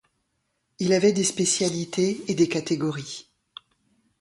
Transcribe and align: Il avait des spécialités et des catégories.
Il 0.79 0.93
avait 0.93 1.11
des 1.13 1.23
spécialités 1.23 2.23
et 2.27 2.33
des 2.33 2.49
catégories. 2.49 3.29